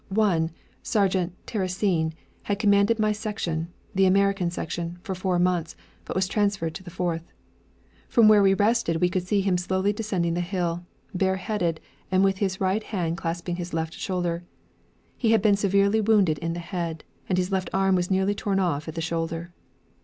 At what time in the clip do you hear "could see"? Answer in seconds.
9.09-9.41